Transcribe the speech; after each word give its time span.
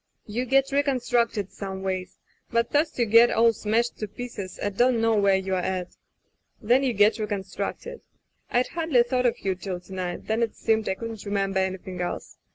You 0.25 0.45
get 0.45 0.71
reconstructed 0.71 1.51
someways— 1.51 2.17
^but 2.51 2.71
first 2.71 2.97
you 2.97 3.05
get 3.05 3.29
all 3.29 3.53
smashed 3.53 3.99
to 3.99 4.07
pieces 4.07 4.57
and 4.57 4.75
don't 4.75 4.99
know 4.99 5.15
where 5.15 5.35
you're 5.35 5.53
at. 5.57 5.95
Then 6.59 6.81
you 6.81 6.91
get 6.91 7.19
reconstructed. 7.19 8.01
I'd 8.49 8.69
hardly 8.69 9.03
thought 9.03 9.27
of 9.27 9.37
you 9.45 9.53
till 9.53 9.79
to 9.79 9.93
night— 9.93 10.25
then 10.25 10.41
it 10.41 10.55
seemed 10.55 10.89
I 10.89 10.95
couldn't 10.95 11.23
remember 11.25 11.59
anything 11.59 12.01
else. 12.01 12.39